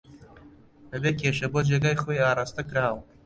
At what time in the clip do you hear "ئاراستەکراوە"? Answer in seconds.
2.25-3.01